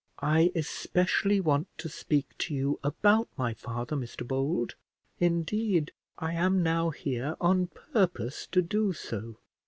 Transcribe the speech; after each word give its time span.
"I 0.23 0.51
especially 0.55 1.39
want 1.39 1.67
to 1.77 1.87
speak 1.87 2.35
to 2.39 2.55
you 2.55 2.79
about 2.83 3.27
my 3.37 3.53
father, 3.53 3.95
Mr 3.95 4.27
Bold; 4.27 4.73
indeed, 5.19 5.91
I 6.17 6.33
am 6.33 6.63
now 6.63 6.89
here 6.89 7.35
on 7.39 7.67
purpose 7.67 8.47
to 8.47 8.63
do 8.63 8.93
so. 8.93 9.37